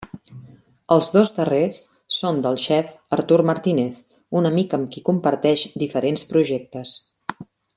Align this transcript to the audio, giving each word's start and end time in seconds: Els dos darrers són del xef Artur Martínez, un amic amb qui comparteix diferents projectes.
Els 0.93 1.09
dos 1.15 1.31
darrers 1.39 1.75
són 2.21 2.39
del 2.47 2.57
xef 2.63 2.95
Artur 3.19 3.39
Martínez, 3.51 4.01
un 4.41 4.51
amic 4.53 4.75
amb 4.79 4.91
qui 4.97 5.05
comparteix 5.11 5.67
diferents 5.85 6.25
projectes. 6.35 6.97